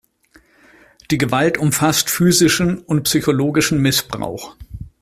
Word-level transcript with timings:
Die 1.11 1.19
Gewalt 1.19 1.59
umfasst 1.59 2.09
physischen 2.09 2.79
und 2.79 3.03
psychologischen 3.03 3.77
Missbrauch. 3.77 4.55